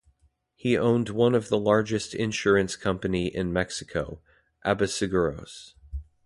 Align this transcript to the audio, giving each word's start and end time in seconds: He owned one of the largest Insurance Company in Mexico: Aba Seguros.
He 0.55 0.75
owned 0.75 1.09
one 1.09 1.35
of 1.35 1.49
the 1.49 1.59
largest 1.59 2.15
Insurance 2.15 2.75
Company 2.75 3.27
in 3.27 3.53
Mexico: 3.53 4.19
Aba 4.65 4.87
Seguros. 4.87 5.75